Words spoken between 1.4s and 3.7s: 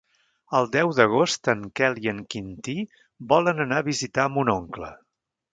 en Quel i en Quintí volen